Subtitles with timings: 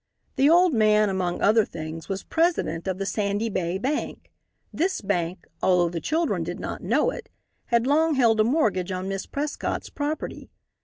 [0.35, 4.31] The old man, among other things, was President of the Sandy Bay Bank.
[4.73, 7.29] This bank, although the children did not know it,
[7.65, 10.49] had long held a mortgage on Miss Prescott's property.